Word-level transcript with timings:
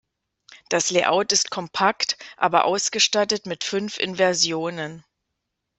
Das 0.69 0.89
Layout 0.89 1.31
ist 1.31 1.51
kompakt 1.51 2.17
aber 2.35 2.65
ausgestattet 2.65 3.45
mit 3.45 3.63
fünf 3.63 3.99
Inversionen. 3.99 5.03